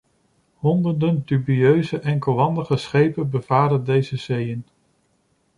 [0.53, 4.63] Honderden dubieuze enkelwandige schepen bevaren deze zeeën.